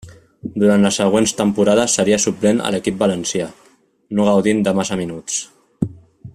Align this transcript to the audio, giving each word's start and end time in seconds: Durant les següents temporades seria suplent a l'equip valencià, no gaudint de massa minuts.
Durant 0.61 0.85
les 0.87 0.95
següents 1.01 1.33
temporades 1.41 1.97
seria 1.99 2.19
suplent 2.23 2.63
a 2.69 2.73
l'equip 2.77 2.97
valencià, 3.03 3.53
no 4.19 4.29
gaudint 4.31 4.67
de 4.69 4.75
massa 4.81 4.99
minuts. 5.03 5.41